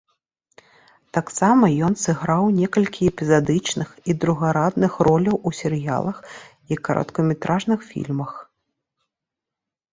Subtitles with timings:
[1.17, 6.17] Таксама ён сыграў некалькі эпізадычных і другарадных роляў у серыялах
[6.73, 8.31] і кароткаметражных фільмах.